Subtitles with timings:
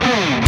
[0.00, 0.43] Boom!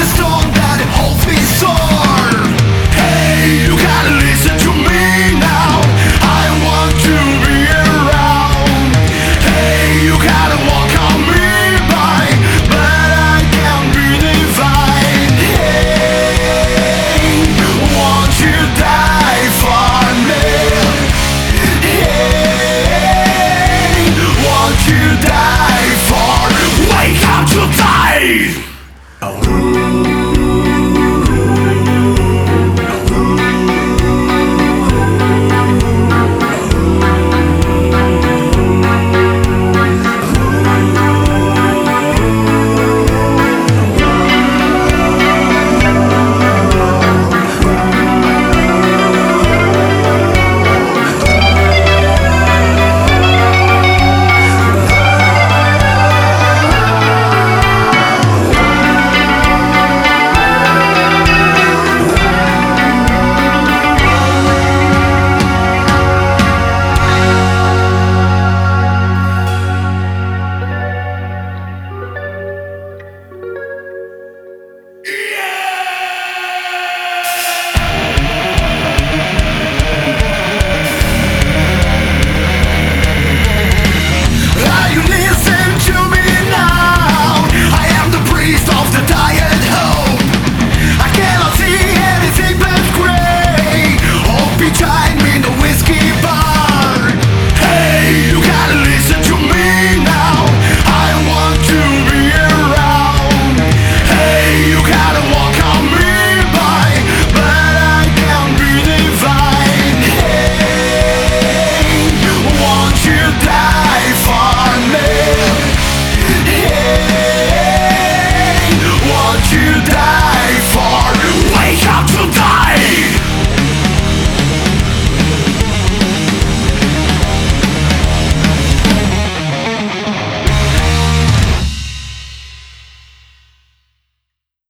[0.00, 0.59] the storm.